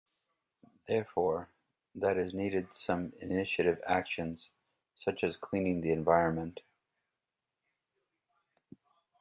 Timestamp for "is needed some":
2.17-3.13